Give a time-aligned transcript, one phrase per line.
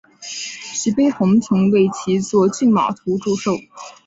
[0.19, 3.51] 徐悲鸿曾为其作骏马图祝寿。